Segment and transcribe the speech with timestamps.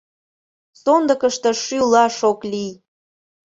[0.81, 2.73] Сондыкышто шӱлаш ок лий.